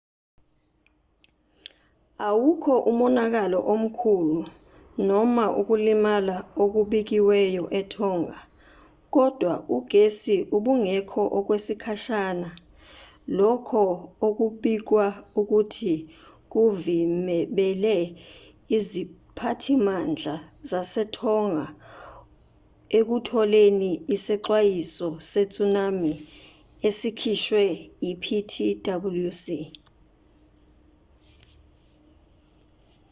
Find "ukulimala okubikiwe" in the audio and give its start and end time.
5.59-7.39